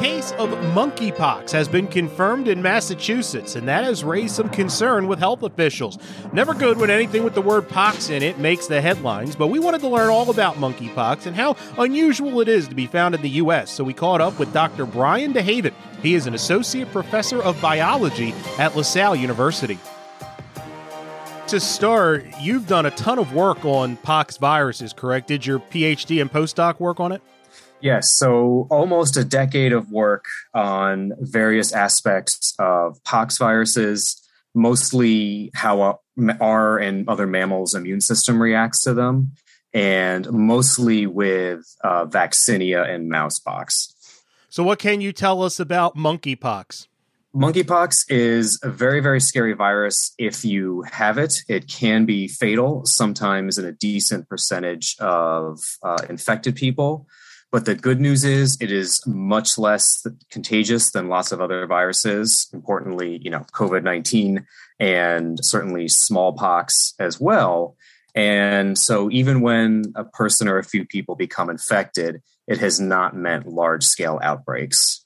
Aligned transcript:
Case 0.00 0.30
of 0.32 0.50
monkeypox 0.50 1.50
has 1.50 1.66
been 1.66 1.88
confirmed 1.88 2.46
in 2.46 2.62
Massachusetts, 2.62 3.56
and 3.56 3.66
that 3.66 3.82
has 3.82 4.04
raised 4.04 4.36
some 4.36 4.48
concern 4.48 5.08
with 5.08 5.18
health 5.18 5.42
officials. 5.42 5.98
Never 6.32 6.54
good 6.54 6.78
when 6.78 6.88
anything 6.88 7.24
with 7.24 7.34
the 7.34 7.42
word 7.42 7.68
pox 7.68 8.08
in 8.08 8.22
it 8.22 8.38
makes 8.38 8.68
the 8.68 8.80
headlines, 8.80 9.34
but 9.34 9.48
we 9.48 9.58
wanted 9.58 9.80
to 9.80 9.88
learn 9.88 10.08
all 10.08 10.30
about 10.30 10.54
monkeypox 10.54 11.26
and 11.26 11.34
how 11.34 11.56
unusual 11.78 12.40
it 12.40 12.48
is 12.48 12.68
to 12.68 12.76
be 12.76 12.86
found 12.86 13.16
in 13.16 13.22
the 13.22 13.28
U.S., 13.30 13.72
so 13.72 13.82
we 13.82 13.92
caught 13.92 14.20
up 14.20 14.38
with 14.38 14.52
Dr. 14.52 14.86
Brian 14.86 15.34
DeHaven. 15.34 15.74
He 16.00 16.14
is 16.14 16.28
an 16.28 16.34
associate 16.34 16.92
professor 16.92 17.42
of 17.42 17.60
biology 17.60 18.32
at 18.58 18.76
LaSalle 18.76 19.16
University. 19.16 19.78
To 21.48 21.58
start, 21.58 22.24
you've 22.40 22.68
done 22.68 22.86
a 22.86 22.92
ton 22.92 23.18
of 23.18 23.34
work 23.34 23.64
on 23.64 23.96
pox 23.96 24.36
viruses, 24.36 24.92
correct? 24.92 25.26
Did 25.26 25.44
your 25.44 25.58
PhD 25.58 26.20
and 26.20 26.30
postdoc 26.30 26.78
work 26.78 27.00
on 27.00 27.10
it? 27.10 27.20
Yes, 27.80 28.16
so 28.16 28.66
almost 28.70 29.16
a 29.16 29.24
decade 29.24 29.72
of 29.72 29.90
work 29.90 30.24
on 30.52 31.12
various 31.20 31.72
aspects 31.72 32.54
of 32.58 33.02
pox 33.04 33.38
viruses, 33.38 34.20
mostly 34.54 35.50
how 35.54 36.00
our 36.40 36.78
and 36.78 37.08
other 37.08 37.26
mammals' 37.26 37.74
immune 37.74 38.00
system 38.00 38.42
reacts 38.42 38.82
to 38.82 38.94
them, 38.94 39.32
and 39.72 40.30
mostly 40.32 41.06
with 41.06 41.60
uh, 41.84 42.06
vaccinia 42.06 42.88
and 42.88 43.08
mousepox. 43.08 43.94
So, 44.48 44.64
what 44.64 44.78
can 44.78 45.00
you 45.00 45.12
tell 45.12 45.42
us 45.42 45.60
about 45.60 45.96
monkeypox? 45.96 46.88
Monkeypox 47.34 48.06
is 48.08 48.58
a 48.64 48.70
very, 48.70 49.00
very 49.00 49.20
scary 49.20 49.52
virus. 49.52 50.14
If 50.18 50.44
you 50.44 50.82
have 50.90 51.18
it, 51.18 51.34
it 51.46 51.68
can 51.68 52.06
be 52.06 52.26
fatal, 52.26 52.82
sometimes 52.86 53.58
in 53.58 53.66
a 53.66 53.72
decent 53.72 54.28
percentage 54.28 54.96
of 54.98 55.60
uh, 55.82 55.98
infected 56.08 56.56
people. 56.56 57.06
But 57.50 57.64
the 57.64 57.74
good 57.74 58.00
news 58.00 58.24
is 58.24 58.58
it 58.60 58.70
is 58.70 59.00
much 59.06 59.56
less 59.56 60.06
contagious 60.30 60.90
than 60.90 61.08
lots 61.08 61.32
of 61.32 61.40
other 61.40 61.66
viruses. 61.66 62.48
Importantly, 62.52 63.20
you 63.22 63.30
know, 63.30 63.46
COVID 63.52 63.82
19 63.82 64.46
and 64.78 65.38
certainly 65.42 65.88
smallpox 65.88 66.94
as 66.98 67.18
well. 67.18 67.76
And 68.14 68.76
so 68.76 69.10
even 69.10 69.40
when 69.40 69.92
a 69.94 70.04
person 70.04 70.48
or 70.48 70.58
a 70.58 70.64
few 70.64 70.84
people 70.84 71.14
become 71.14 71.48
infected, 71.48 72.20
it 72.46 72.58
has 72.58 72.80
not 72.80 73.16
meant 73.16 73.46
large 73.46 73.84
scale 73.84 74.18
outbreaks. 74.22 75.04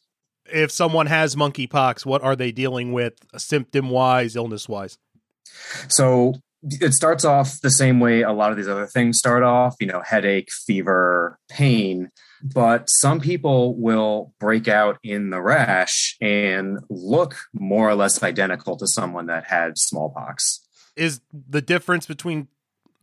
If 0.52 0.70
someone 0.70 1.06
has 1.06 1.36
monkeypox, 1.36 2.04
what 2.04 2.22
are 2.22 2.36
they 2.36 2.52
dealing 2.52 2.92
with 2.92 3.14
symptom 3.36 3.90
wise, 3.90 4.34
illness 4.36 4.68
wise? 4.68 4.98
So 5.88 6.34
it 6.62 6.92
starts 6.94 7.24
off 7.24 7.60
the 7.60 7.70
same 7.70 8.00
way 8.00 8.22
a 8.22 8.32
lot 8.32 8.50
of 8.50 8.56
these 8.56 8.68
other 8.68 8.86
things 8.86 9.18
start 9.18 9.42
off, 9.42 9.74
you 9.80 9.86
know, 9.86 10.00
headache, 10.00 10.48
fever, 10.50 11.38
pain 11.48 12.10
but 12.42 12.88
some 12.90 13.20
people 13.20 13.76
will 13.76 14.34
break 14.40 14.66
out 14.66 14.98
in 15.02 15.30
the 15.30 15.40
rash 15.40 16.16
and 16.20 16.78
look 16.90 17.36
more 17.52 17.88
or 17.88 17.94
less 17.94 18.22
identical 18.22 18.76
to 18.78 18.86
someone 18.86 19.26
that 19.26 19.44
had 19.44 19.78
smallpox. 19.78 20.60
Is 20.96 21.20
the 21.32 21.62
difference 21.62 22.06
between 22.06 22.48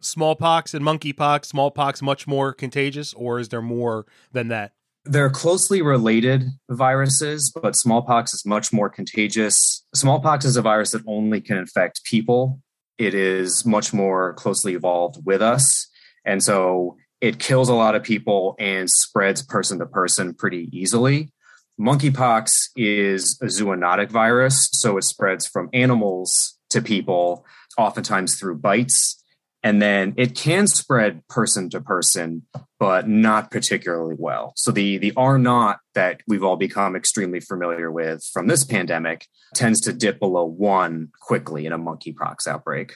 smallpox 0.01 0.73
and 0.73 0.85
monkeypox, 0.85 1.45
smallpox 1.45 2.01
much 2.01 2.27
more 2.27 2.53
contagious, 2.53 3.13
or 3.13 3.39
is 3.39 3.49
there 3.49 3.61
more 3.61 4.05
than 4.31 4.49
that? 4.49 4.73
They're 5.05 5.29
closely 5.29 5.81
related 5.81 6.43
viruses, 6.69 7.51
but 7.61 7.75
smallpox 7.75 8.33
is 8.33 8.45
much 8.45 8.73
more 8.73 8.89
contagious. 8.89 9.85
Smallpox 9.95 10.43
is 10.43 10.57
a 10.57 10.61
virus 10.61 10.91
that 10.91 11.01
only 11.07 11.39
can 11.39 11.57
infect 11.57 12.03
people. 12.03 12.61
It 12.99 13.15
is 13.15 13.65
much 13.65 13.93
more 13.93 14.33
closely 14.33 14.73
evolved 14.73 15.25
with 15.25 15.41
us. 15.41 15.87
And 16.25 16.43
so 16.43 16.97
it 17.21 17.39
kills 17.39 17.69
a 17.69 17.73
lot 17.73 17.95
of 17.95 18.03
people 18.03 18.55
and 18.59 18.89
spreads 18.89 19.41
person 19.41 19.79
to 19.79 19.85
person 19.85 20.33
pretty 20.33 20.69
easily. 20.71 21.31
Monkeypox 21.79 22.51
is 22.75 23.39
a 23.41 23.45
zoonotic 23.45 24.11
virus, 24.11 24.69
so 24.73 24.97
it 24.97 25.05
spreads 25.05 25.47
from 25.47 25.69
animals 25.71 26.57
to 26.71 26.81
people, 26.81 27.45
oftentimes 27.77 28.37
through 28.37 28.57
bites. 28.57 29.23
And 29.61 29.81
then 29.81 30.13
it 30.15 30.35
can 30.35 30.67
spread 30.67 31.27
person 31.27 31.69
to 31.71 31.81
person, 31.81 32.43
but 32.79 33.09
not 33.09 33.51
particularly 33.51 34.15
well. 34.17 34.53
So 34.55 34.71
the, 34.71 34.97
the 34.97 35.11
R 35.17 35.37
naught 35.37 35.79
that 35.95 36.21
we've 36.27 36.43
all 36.43 36.55
become 36.55 36.95
extremely 36.95 37.41
familiar 37.41 37.91
with 37.91 38.23
from 38.31 38.47
this 38.47 38.63
pandemic 38.63 39.27
tends 39.53 39.81
to 39.81 39.91
dip 39.91 40.19
below 40.19 40.45
one 40.45 41.09
quickly 41.19 41.65
in 41.65 41.73
a 41.73 41.77
monkeypox 41.77 42.47
outbreak. 42.47 42.93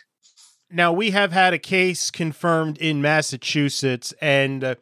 Now, 0.72 0.92
we 0.94 1.12
have 1.12 1.32
had 1.32 1.54
a 1.54 1.60
case 1.60 2.10
confirmed 2.10 2.78
in 2.80 3.02
Massachusetts, 3.02 4.14
and 4.22 4.64
uh, 4.64 4.76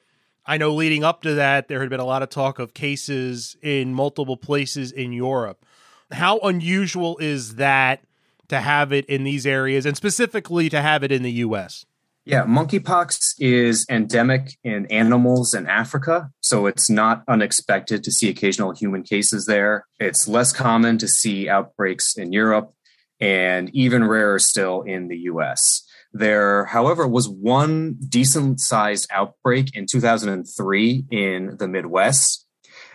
I 0.46 0.58
know 0.58 0.74
leading 0.74 1.04
up 1.04 1.22
to 1.24 1.34
that, 1.34 1.68
there 1.68 1.82
had 1.82 1.90
been 1.90 2.00
a 2.00 2.06
lot 2.06 2.24
of 2.24 2.30
talk 2.30 2.60
of 2.60 2.74
cases 2.74 3.58
in 3.62 3.94
multiple 3.94 4.38
places 4.38 4.92
in 4.92 5.12
Europe. 5.12 5.66
How 6.12 6.40
unusual 6.40 7.18
is 7.18 7.56
that 7.56 8.04
to 8.52 8.60
have 8.60 8.92
it 8.92 9.06
in 9.06 9.24
these 9.24 9.46
areas, 9.46 9.86
and 9.86 9.98
specifically 9.98 10.70
to 10.70 10.82
have 10.82 11.04
it 11.04 11.12
in 11.12 11.24
the 11.24 11.32
U.S.? 11.32 11.86
Yeah, 12.26 12.44
monkeypox 12.44 13.36
is 13.40 13.86
endemic 13.90 14.58
in 14.64 14.86
animals 14.88 15.56
in 15.56 15.68
Africa, 15.68 16.30
so 16.42 16.68
it's 16.68 16.90
not 16.90 17.24
unexpected 17.28 18.04
to 18.04 18.12
see 18.12 18.30
occasional 18.30 18.74
human 18.74 19.04
cases 19.04 19.46
there. 19.46 19.88
It's 20.00 20.28
less 20.28 20.54
common 20.54 21.00
to 21.00 21.08
see 21.08 21.50
outbreaks 21.50 22.16
in 22.18 22.32
Europe 22.32 22.74
and 23.20 23.70
even 23.74 24.04
rarer 24.04 24.38
still 24.38 24.82
in 24.82 25.08
the 25.08 25.18
US. 25.32 25.84
There, 26.14 26.66
however, 26.66 27.08
was 27.08 27.30
one 27.30 27.96
decent 28.08 28.60
sized 28.60 29.08
outbreak 29.12 29.76
in 29.76 29.86
2003 29.90 31.06
in 31.10 31.56
the 31.58 31.68
Midwest, 31.68 32.46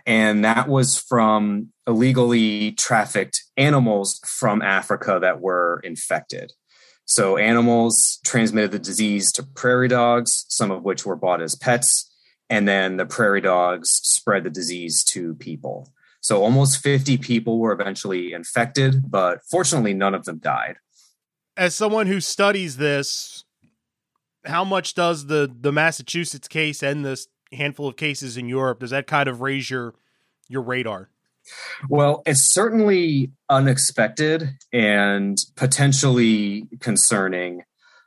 and 0.04 0.44
that 0.44 0.68
was 0.68 0.98
from 0.98 1.72
illegally 1.86 2.72
trafficked 2.72 3.44
animals 3.56 4.20
from 4.24 4.62
Africa 4.62 5.18
that 5.20 5.40
were 5.40 5.80
infected. 5.84 6.52
So, 7.04 7.36
animals 7.36 8.18
transmitted 8.24 8.72
the 8.72 8.78
disease 8.78 9.30
to 9.32 9.44
prairie 9.44 9.88
dogs, 9.88 10.44
some 10.48 10.70
of 10.70 10.82
which 10.82 11.06
were 11.06 11.14
bought 11.14 11.40
as 11.40 11.54
pets, 11.54 12.10
and 12.50 12.66
then 12.66 12.96
the 12.96 13.06
prairie 13.06 13.40
dogs 13.40 13.90
spread 13.90 14.44
the 14.44 14.50
disease 14.50 15.04
to 15.04 15.34
people. 15.34 15.92
So 16.26 16.42
almost 16.42 16.82
50 16.82 17.18
people 17.18 17.60
were 17.60 17.70
eventually 17.70 18.32
infected, 18.32 19.08
but 19.08 19.44
fortunately, 19.48 19.94
none 19.94 20.12
of 20.12 20.24
them 20.24 20.38
died. 20.38 20.78
As 21.56 21.72
someone 21.72 22.08
who 22.08 22.20
studies 22.20 22.78
this, 22.78 23.44
how 24.44 24.64
much 24.64 24.94
does 24.94 25.26
the 25.26 25.48
the 25.60 25.70
Massachusetts 25.70 26.48
case 26.48 26.82
and 26.82 27.04
this 27.04 27.28
handful 27.52 27.86
of 27.86 27.96
cases 27.96 28.36
in 28.36 28.48
Europe 28.48 28.80
does 28.80 28.90
that 28.90 29.06
kind 29.06 29.28
of 29.28 29.40
raise 29.40 29.70
your 29.70 29.94
your 30.48 30.62
radar? 30.62 31.10
Well, 31.88 32.22
it's 32.26 32.52
certainly 32.52 33.32
unexpected 33.48 34.50
and 34.72 35.38
potentially 35.56 36.68
concerning, 36.80 37.62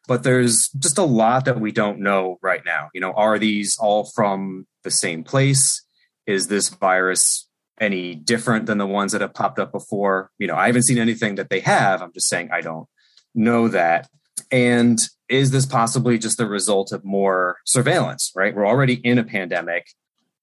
but 0.07 0.23
there's 0.23 0.69
just 0.69 0.97
a 0.97 1.03
lot 1.03 1.45
that 1.45 1.59
we 1.59 1.71
don't 1.71 1.99
know 1.99 2.37
right 2.41 2.61
now. 2.65 2.89
You 2.93 3.01
know, 3.01 3.13
are 3.13 3.39
these 3.39 3.77
all 3.79 4.05
from 4.05 4.67
the 4.83 4.91
same 4.91 5.23
place? 5.23 5.85
Is 6.25 6.47
this 6.47 6.69
virus 6.69 7.49
any 7.79 8.15
different 8.15 8.65
than 8.65 8.77
the 8.77 8.87
ones 8.87 9.11
that 9.11 9.21
have 9.21 9.33
popped 9.33 9.59
up 9.59 9.71
before. 9.71 10.31
You 10.37 10.47
know, 10.47 10.55
I 10.55 10.67
haven't 10.67 10.83
seen 10.83 10.97
anything 10.97 11.35
that 11.35 11.49
they 11.49 11.61
have. 11.61 12.01
I'm 12.01 12.13
just 12.13 12.27
saying 12.27 12.49
I 12.51 12.61
don't 12.61 12.87
know 13.33 13.67
that. 13.69 14.09
And 14.51 14.99
is 15.27 15.51
this 15.51 15.65
possibly 15.65 16.17
just 16.17 16.37
the 16.37 16.47
result 16.47 16.91
of 16.91 17.05
more 17.05 17.57
surveillance, 17.65 18.31
right? 18.35 18.55
We're 18.55 18.67
already 18.67 18.95
in 18.95 19.17
a 19.17 19.23
pandemic. 19.23 19.87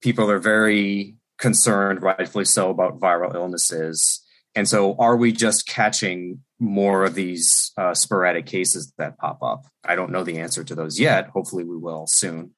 People 0.00 0.30
are 0.30 0.38
very 0.38 1.16
concerned, 1.38 2.02
rightfully 2.02 2.44
so, 2.44 2.70
about 2.70 3.00
viral 3.00 3.34
illnesses. 3.34 4.22
And 4.54 4.68
so, 4.68 4.96
are 4.98 5.16
we 5.16 5.32
just 5.32 5.66
catching 5.66 6.40
more 6.58 7.04
of 7.04 7.14
these 7.14 7.72
uh, 7.76 7.94
sporadic 7.94 8.46
cases 8.46 8.92
that 8.98 9.18
pop 9.18 9.42
up? 9.42 9.66
I 9.84 9.96
don't 9.96 10.10
know 10.10 10.24
the 10.24 10.38
answer 10.38 10.64
to 10.64 10.74
those 10.74 10.98
yet. 10.98 11.28
Hopefully, 11.28 11.64
we 11.64 11.76
will 11.76 12.06
soon. 12.08 12.52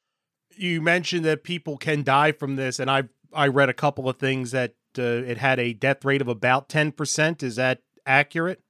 You 0.57 0.81
mentioned 0.81 1.25
that 1.25 1.45
people 1.45 1.77
can 1.77 2.03
die 2.03 2.33
from 2.33 2.57
this, 2.57 2.79
and 2.79 2.91
I've 2.91 3.09
I 3.33 3.49
read 3.49 3.69
a 3.69 3.75
couple 3.75 4.09
of 4.09 4.17
things 4.17 4.53
that 4.53 4.75
uh, 4.99 5.03
it 5.03 5.39
had 5.39 5.59
a 5.59 5.73
death 5.73 6.05
rate 6.05 6.21
of 6.21 6.29
about 6.29 6.69
10%. 6.69 7.43
Is 7.43 7.57
that 7.57 7.81
accurate? 8.07 8.63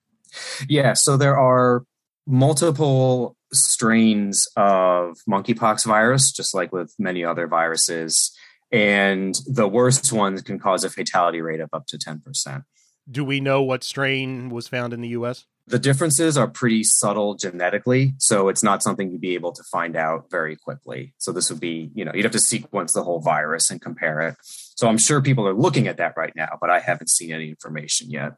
Yeah. 0.68 0.94
So 0.94 1.16
there 1.16 1.38
are 1.38 1.84
multiple 2.26 3.36
strains 3.52 4.46
of 4.56 5.16
monkeypox 5.28 5.86
virus, 5.86 6.32
just 6.32 6.54
like 6.54 6.72
with 6.72 6.94
many 6.98 7.24
other 7.24 7.46
viruses. 7.46 8.36
And 8.70 9.38
the 9.46 9.66
worst 9.68 10.12
ones 10.12 10.42
can 10.42 10.58
cause 10.58 10.84
a 10.84 10.90
fatality 10.90 11.40
rate 11.40 11.60
of 11.60 11.70
up 11.72 11.86
to 11.86 11.98
10%. 11.98 12.64
Do 13.10 13.24
we 13.24 13.40
know 13.40 13.62
what 13.62 13.82
strain 13.82 14.50
was 14.50 14.68
found 14.68 14.92
in 14.92 15.00
the 15.00 15.08
US? 15.08 15.46
The 15.66 15.78
differences 15.78 16.38
are 16.38 16.48
pretty 16.48 16.82
subtle 16.82 17.34
genetically, 17.34 18.14
so 18.18 18.48
it's 18.48 18.62
not 18.62 18.82
something 18.82 19.10
you'd 19.10 19.20
be 19.20 19.34
able 19.34 19.52
to 19.52 19.62
find 19.64 19.96
out 19.96 20.30
very 20.30 20.56
quickly. 20.56 21.14
So 21.18 21.30
this 21.30 21.50
would 21.50 21.60
be, 21.60 21.90
you 21.94 22.06
know, 22.06 22.12
you'd 22.14 22.24
have 22.24 22.32
to 22.32 22.38
sequence 22.38 22.94
the 22.94 23.02
whole 23.02 23.20
virus 23.20 23.70
and 23.70 23.80
compare 23.80 24.22
it. 24.22 24.36
So 24.42 24.88
I'm 24.88 24.96
sure 24.96 25.20
people 25.20 25.46
are 25.46 25.54
looking 25.54 25.86
at 25.86 25.98
that 25.98 26.14
right 26.16 26.32
now, 26.34 26.56
but 26.58 26.70
I 26.70 26.80
haven't 26.80 27.10
seen 27.10 27.32
any 27.32 27.50
information 27.50 28.10
yet. 28.10 28.34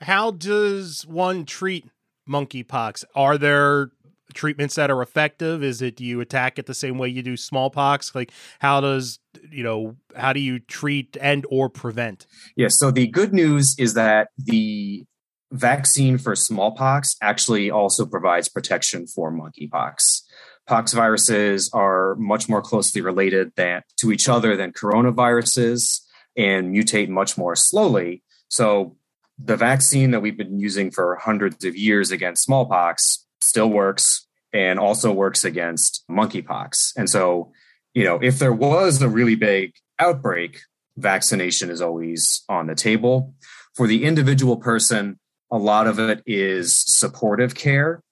How 0.00 0.30
does 0.30 1.06
one 1.06 1.44
treat 1.44 1.86
monkeypox? 2.28 3.04
Are 3.14 3.36
there 3.36 3.90
treatments 4.32 4.74
that 4.76 4.90
are 4.90 5.02
effective? 5.02 5.62
Is 5.62 5.82
it 5.82 5.96
do 5.96 6.04
you 6.04 6.20
attack 6.20 6.58
it 6.58 6.66
the 6.66 6.74
same 6.74 6.98
way 6.98 7.08
you 7.08 7.22
do 7.22 7.36
smallpox? 7.36 8.14
Like 8.14 8.32
how 8.58 8.80
does 8.80 9.18
you 9.50 9.62
know 9.62 9.96
how 10.16 10.32
do 10.32 10.40
you 10.40 10.58
treat 10.58 11.16
and 11.20 11.46
or 11.50 11.68
prevent? 11.68 12.26
Yeah, 12.56 12.68
so 12.70 12.90
the 12.90 13.06
good 13.06 13.32
news 13.32 13.74
is 13.78 13.94
that 13.94 14.28
the 14.38 15.04
vaccine 15.52 16.18
for 16.18 16.34
smallpox 16.34 17.14
actually 17.20 17.70
also 17.70 18.06
provides 18.06 18.48
protection 18.48 19.06
for 19.06 19.30
monkeypox. 19.30 20.22
Pox 20.66 20.92
viruses 20.92 21.70
are 21.72 22.14
much 22.16 22.48
more 22.48 22.62
closely 22.62 23.00
related 23.00 23.52
than, 23.56 23.82
to 23.98 24.12
each 24.12 24.28
other 24.28 24.56
than 24.56 24.72
coronaviruses 24.72 26.00
and 26.36 26.74
mutate 26.74 27.08
much 27.08 27.36
more 27.36 27.54
slowly. 27.56 28.22
So 28.48 28.96
the 29.38 29.56
vaccine 29.56 30.12
that 30.12 30.20
we've 30.20 30.36
been 30.36 30.58
using 30.58 30.90
for 30.90 31.16
hundreds 31.16 31.64
of 31.64 31.76
years 31.76 32.10
against 32.10 32.44
smallpox 32.44 33.26
still 33.42 33.68
works 33.68 34.26
and 34.52 34.78
also 34.78 35.12
works 35.12 35.44
against 35.44 36.04
monkeypox. 36.10 36.92
And 36.96 37.08
so, 37.08 37.52
you 37.94 38.04
know, 38.04 38.18
if 38.22 38.38
there 38.38 38.52
was 38.52 39.00
a 39.02 39.08
really 39.08 39.34
big 39.34 39.72
outbreak, 39.98 40.60
vaccination 40.96 41.70
is 41.70 41.80
always 41.80 42.44
on 42.48 42.66
the 42.66 42.74
table. 42.74 43.34
For 43.74 43.86
the 43.86 44.04
individual 44.04 44.56
person, 44.56 45.18
a 45.50 45.58
lot 45.58 45.86
of 45.86 45.98
it 45.98 46.22
is 46.26 46.76
supportive 46.76 47.54
care. 47.54 48.02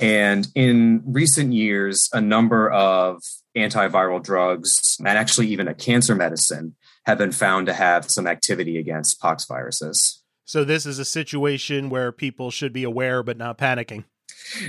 And 0.00 0.48
in 0.54 1.02
recent 1.04 1.52
years, 1.52 2.08
a 2.12 2.20
number 2.20 2.70
of 2.70 3.22
antiviral 3.56 4.22
drugs 4.22 4.96
and 4.98 5.08
actually 5.08 5.48
even 5.48 5.68
a 5.68 5.74
cancer 5.74 6.14
medicine 6.14 6.76
have 7.06 7.18
been 7.18 7.32
found 7.32 7.66
to 7.66 7.72
have 7.72 8.10
some 8.10 8.26
activity 8.26 8.78
against 8.78 9.20
pox 9.20 9.44
viruses. 9.46 10.22
So, 10.44 10.64
this 10.64 10.86
is 10.86 10.98
a 10.98 11.04
situation 11.04 11.90
where 11.90 12.12
people 12.12 12.50
should 12.50 12.72
be 12.72 12.82
aware 12.82 13.22
but 13.22 13.36
not 13.36 13.58
panicking. 13.58 14.04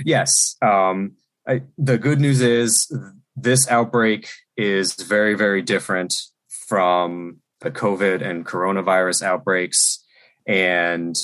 Yes. 0.04 0.56
Um, 0.62 1.12
I, 1.46 1.62
the 1.76 1.98
good 1.98 2.20
news 2.20 2.40
is 2.40 2.94
this 3.36 3.68
outbreak 3.68 4.28
is 4.56 4.94
very, 4.94 5.34
very 5.34 5.62
different 5.62 6.14
from 6.48 7.38
the 7.60 7.70
COVID 7.70 8.22
and 8.22 8.46
coronavirus 8.46 9.22
outbreaks. 9.22 10.04
And 10.46 11.14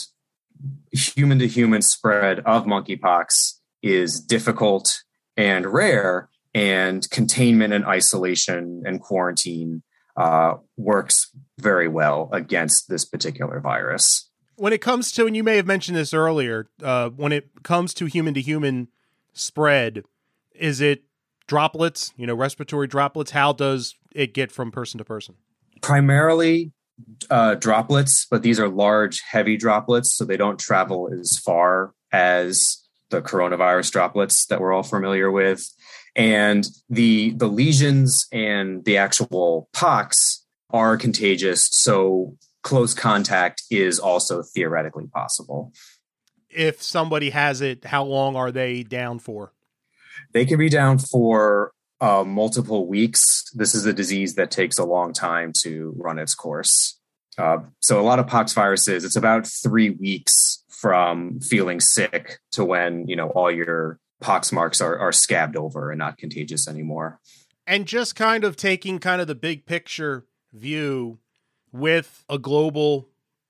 human 0.92 1.38
to 1.38 1.48
human 1.48 1.82
spread 1.82 2.40
of 2.40 2.64
monkeypox 2.64 3.54
is 3.82 4.20
difficult 4.20 5.02
and 5.36 5.66
rare, 5.66 6.28
and 6.54 7.08
containment 7.10 7.72
and 7.72 7.84
isolation 7.84 8.82
and 8.84 9.00
quarantine 9.00 9.82
uh, 10.16 10.54
works 10.76 11.30
very 11.60 11.86
well 11.86 12.28
against 12.32 12.88
this 12.88 13.04
particular 13.04 13.60
virus. 13.60 14.27
When 14.58 14.72
it 14.72 14.80
comes 14.80 15.12
to, 15.12 15.26
and 15.26 15.36
you 15.36 15.44
may 15.44 15.56
have 15.56 15.66
mentioned 15.66 15.96
this 15.96 16.12
earlier, 16.12 16.66
uh, 16.82 17.10
when 17.10 17.32
it 17.32 17.62
comes 17.62 17.94
to 17.94 18.06
human 18.06 18.34
to 18.34 18.40
human 18.40 18.88
spread, 19.32 20.02
is 20.52 20.80
it 20.80 21.04
droplets, 21.46 22.12
you 22.16 22.26
know, 22.26 22.34
respiratory 22.34 22.88
droplets? 22.88 23.30
How 23.30 23.52
does 23.52 23.94
it 24.12 24.34
get 24.34 24.50
from 24.50 24.72
person 24.72 24.98
to 24.98 25.04
person? 25.04 25.36
Primarily 25.80 26.72
uh, 27.30 27.54
droplets, 27.54 28.26
but 28.28 28.42
these 28.42 28.58
are 28.58 28.68
large, 28.68 29.20
heavy 29.20 29.56
droplets, 29.56 30.14
so 30.14 30.24
they 30.24 30.36
don't 30.36 30.58
travel 30.58 31.08
as 31.12 31.38
far 31.38 31.94
as 32.12 32.84
the 33.10 33.22
coronavirus 33.22 33.92
droplets 33.92 34.46
that 34.46 34.60
we're 34.60 34.72
all 34.72 34.82
familiar 34.82 35.30
with. 35.30 35.66
And 36.16 36.66
the 36.90 37.30
the 37.36 37.46
lesions 37.46 38.26
and 38.32 38.84
the 38.84 38.96
actual 38.96 39.68
pox 39.72 40.44
are 40.70 40.96
contagious, 40.96 41.68
so 41.70 42.36
close 42.68 42.92
contact 42.92 43.62
is 43.70 43.98
also 43.98 44.42
theoretically 44.42 45.06
possible. 45.06 45.72
If 46.50 46.82
somebody 46.82 47.30
has 47.30 47.62
it, 47.62 47.86
how 47.86 48.04
long 48.04 48.36
are 48.36 48.52
they 48.52 48.82
down 48.82 49.20
for? 49.20 49.54
They 50.34 50.44
can 50.44 50.58
be 50.58 50.68
down 50.68 50.98
for 50.98 51.72
uh, 52.02 52.24
multiple 52.24 52.86
weeks. 52.86 53.44
This 53.54 53.74
is 53.74 53.86
a 53.86 53.94
disease 53.94 54.34
that 54.34 54.50
takes 54.50 54.78
a 54.78 54.84
long 54.84 55.14
time 55.14 55.52
to 55.62 55.94
run 55.96 56.18
its 56.18 56.34
course. 56.34 57.00
Uh, 57.38 57.58
so 57.80 57.98
a 57.98 58.02
lot 58.02 58.18
of 58.18 58.26
pox 58.26 58.52
viruses, 58.52 59.02
it's 59.02 59.16
about 59.16 59.46
three 59.46 59.88
weeks 59.88 60.62
from 60.68 61.40
feeling 61.40 61.80
sick 61.80 62.38
to 62.52 62.66
when 62.66 63.08
you 63.08 63.16
know 63.16 63.30
all 63.30 63.50
your 63.50 63.98
pox 64.20 64.52
marks 64.52 64.82
are, 64.82 64.98
are 64.98 65.12
scabbed 65.12 65.56
over 65.56 65.90
and 65.90 65.98
not 65.98 66.18
contagious 66.18 66.68
anymore. 66.68 67.18
And 67.66 67.86
just 67.86 68.14
kind 68.14 68.44
of 68.44 68.56
taking 68.56 68.98
kind 68.98 69.22
of 69.22 69.26
the 69.26 69.34
big 69.34 69.64
picture 69.64 70.26
view 70.52 71.20
with 71.72 72.24
a 72.28 72.38
global 72.38 73.08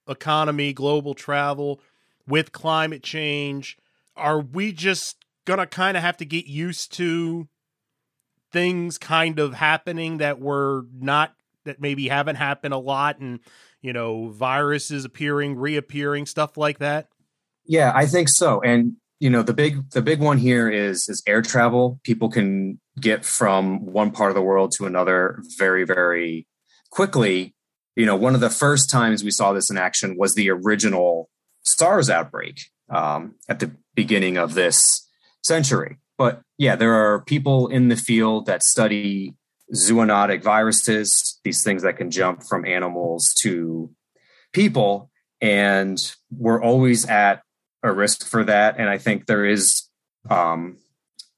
economy, 0.08 0.72
global 0.72 1.14
travel, 1.14 1.80
with 2.26 2.52
climate 2.52 3.02
change, 3.02 3.76
are 4.16 4.40
we 4.40 4.72
just 4.72 5.16
gonna 5.44 5.66
kind 5.66 5.96
of 5.96 6.02
have 6.02 6.16
to 6.18 6.24
get 6.24 6.46
used 6.46 6.92
to 6.92 7.48
things 8.52 8.98
kind 8.98 9.38
of 9.38 9.54
happening 9.54 10.18
that 10.18 10.40
were 10.40 10.84
not 10.98 11.34
that 11.64 11.80
maybe 11.80 12.08
haven't 12.08 12.36
happened 12.36 12.74
a 12.74 12.78
lot 12.78 13.18
and 13.18 13.40
you 13.82 13.92
know 13.92 14.28
viruses 14.28 15.04
appearing 15.04 15.56
reappearing 15.56 16.26
stuff 16.26 16.56
like 16.56 16.78
that? 16.78 17.08
Yeah 17.64 17.92
i 17.94 18.06
think 18.06 18.28
so. 18.28 18.60
And 18.62 18.96
you 19.20 19.30
know 19.30 19.42
the 19.42 19.54
big 19.54 19.90
the 19.90 20.02
big 20.02 20.20
one 20.20 20.38
here 20.38 20.68
is 20.68 21.08
is 21.08 21.22
air 21.26 21.42
travel. 21.42 22.00
People 22.04 22.28
can 22.30 22.80
get 23.00 23.24
from 23.24 23.86
one 23.86 24.10
part 24.10 24.30
of 24.30 24.34
the 24.34 24.42
world 24.42 24.72
to 24.72 24.86
another 24.86 25.42
very 25.56 25.84
very 25.84 26.46
quickly 26.90 27.54
you 27.98 28.06
know 28.06 28.16
one 28.16 28.34
of 28.34 28.40
the 28.40 28.50
first 28.50 28.88
times 28.88 29.22
we 29.22 29.30
saw 29.30 29.52
this 29.52 29.70
in 29.70 29.76
action 29.76 30.16
was 30.16 30.34
the 30.34 30.50
original 30.50 31.28
sars 31.64 32.08
outbreak 32.08 32.62
um, 32.88 33.34
at 33.48 33.60
the 33.60 33.70
beginning 33.94 34.38
of 34.38 34.54
this 34.54 35.06
century 35.42 35.98
but 36.18 36.42
yeah, 36.58 36.74
there 36.74 36.94
are 36.94 37.24
people 37.24 37.68
in 37.68 37.88
the 37.88 37.96
field 37.96 38.46
that 38.46 38.64
study 38.64 39.34
zoonotic 39.72 40.42
viruses, 40.42 41.40
these 41.44 41.62
things 41.62 41.82
that 41.84 41.96
can 41.96 42.10
jump 42.10 42.42
from 42.42 42.66
animals 42.66 43.32
to 43.42 43.90
people. 44.52 45.10
And 45.40 45.98
we're 46.30 46.60
always 46.60 47.06
at 47.06 47.42
a 47.84 47.92
risk 47.92 48.26
for 48.26 48.42
that. 48.44 48.74
And 48.78 48.90
I 48.90 48.98
think 48.98 49.26
there 49.26 49.44
is 49.44 49.84
um, 50.28 50.78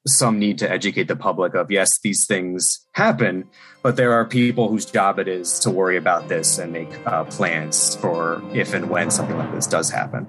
some 0.06 0.38
need 0.38 0.58
to 0.58 0.70
educate 0.70 1.08
the 1.08 1.16
public 1.16 1.54
of 1.54 1.70
yes, 1.70 1.98
these 2.02 2.26
things 2.26 2.86
happen, 2.92 3.48
but 3.82 3.96
there 3.96 4.12
are 4.12 4.24
people 4.24 4.68
whose 4.68 4.86
job 4.86 5.18
it 5.18 5.28
is 5.28 5.58
to 5.60 5.70
worry 5.70 5.96
about 5.96 6.28
this 6.28 6.58
and 6.58 6.72
make 6.72 6.88
uh, 7.06 7.24
plans 7.24 7.96
for 7.96 8.42
if 8.54 8.74
and 8.74 8.88
when 8.88 9.10
something 9.10 9.36
like 9.36 9.52
this 9.52 9.66
does 9.66 9.90
happen. 9.90 10.26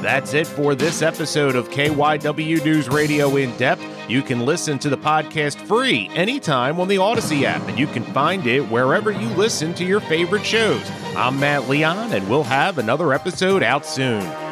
That's 0.00 0.34
it 0.34 0.46
for 0.46 0.74
this 0.74 1.00
episode 1.00 1.56
of 1.56 1.70
KYW 1.70 2.64
News 2.64 2.88
Radio 2.88 3.36
in 3.36 3.56
depth. 3.56 3.82
You 4.08 4.20
can 4.20 4.44
listen 4.44 4.78
to 4.80 4.90
the 4.90 4.98
podcast 4.98 5.56
free 5.66 6.10
anytime 6.14 6.78
on 6.78 6.88
the 6.88 6.96
Audacy 6.96 7.44
app, 7.44 7.66
and 7.68 7.78
you 7.78 7.86
can 7.86 8.04
find 8.04 8.46
it 8.46 8.60
wherever 8.68 9.10
you 9.10 9.28
listen 9.28 9.72
to 9.74 9.84
your 9.84 10.00
favorite 10.00 10.44
shows. 10.44 10.86
I'm 11.16 11.40
Matt 11.40 11.70
Leon, 11.70 12.12
and 12.12 12.28
we'll 12.28 12.42
have 12.42 12.76
another 12.76 13.14
episode 13.14 13.62
out 13.62 13.86
soon. 13.86 14.43